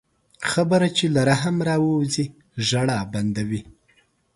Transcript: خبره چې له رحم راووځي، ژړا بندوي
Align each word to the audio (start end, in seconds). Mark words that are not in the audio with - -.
خبره 0.51 0.87
چې 0.97 1.05
له 1.15 1.21
رحم 1.29 1.57
راووځي، 1.67 2.25
ژړا 2.67 2.99
بندوي 3.13 3.61